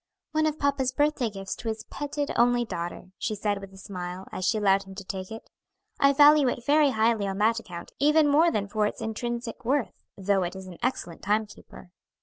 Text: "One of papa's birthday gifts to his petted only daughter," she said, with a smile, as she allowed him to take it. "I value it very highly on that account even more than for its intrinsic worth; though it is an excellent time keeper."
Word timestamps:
"One 0.31 0.47
of 0.47 0.57
papa's 0.57 0.91
birthday 0.91 1.29
gifts 1.29 1.53
to 1.57 1.67
his 1.67 1.83
petted 1.91 2.31
only 2.35 2.65
daughter," 2.65 3.11
she 3.19 3.35
said, 3.35 3.61
with 3.61 3.71
a 3.71 3.77
smile, 3.77 4.25
as 4.31 4.45
she 4.47 4.57
allowed 4.57 4.81
him 4.81 4.95
to 4.95 5.03
take 5.03 5.29
it. 5.29 5.47
"I 5.99 6.11
value 6.11 6.47
it 6.47 6.65
very 6.65 6.89
highly 6.89 7.27
on 7.27 7.37
that 7.37 7.59
account 7.59 7.91
even 7.99 8.27
more 8.27 8.49
than 8.49 8.67
for 8.67 8.87
its 8.87 8.99
intrinsic 8.99 9.63
worth; 9.63 9.93
though 10.17 10.41
it 10.41 10.55
is 10.55 10.65
an 10.65 10.79
excellent 10.81 11.21
time 11.21 11.45
keeper." 11.45 11.91